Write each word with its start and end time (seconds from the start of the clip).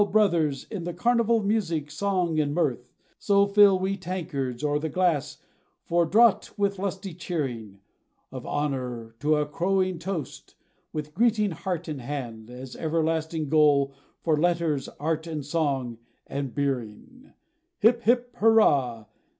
brothers, 0.11 0.63
in 0.71 0.83
the 0.83 0.95
carnival 0.95 1.37
of 1.37 1.45
music, 1.45 1.91
song, 1.91 2.39
and 2.39 2.55
mirth: 2.55 2.91
So 3.19 3.45
fill 3.45 3.77
we 3.77 3.97
tankards, 3.97 4.63
or 4.63 4.79
the 4.79 4.89
glass, 4.89 5.37
for 5.83 6.07
draught 6.07 6.57
with 6.57 6.79
lusty 6.79 7.13
cheering, 7.13 7.81
Of 8.31 8.43
honor 8.47 9.13
to 9.19 9.35
a 9.35 9.45
crowning 9.45 9.99
toast, 9.99 10.55
with 10.91 11.13
greeting 11.13 11.51
heart 11.51 11.87
and 11.87 12.01
hand, 12.01 12.49
As 12.49 12.75
everlasting 12.75 13.47
goal, 13.49 13.93
for 14.23 14.35
letters, 14.35 14.89
art, 14.99 15.27
and 15.27 15.45
song, 15.45 15.99
and 16.25 16.51
beering, 16.55 17.33
Hip, 17.77 18.01
hip, 18.01 18.35
hurrah! 18.37 19.05